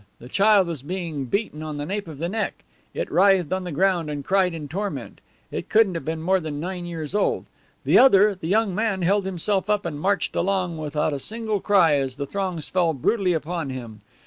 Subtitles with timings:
[0.17, 2.63] The child was being beaten on the nape of the neck.
[2.91, 5.21] It writhed on the ground and cried in torment.
[5.51, 7.45] It couldn't have been more than nine years old.
[7.83, 11.97] The other, the young man, held himself up and marched along without a single cry
[11.97, 13.99] as the thongs fell brutally upon him.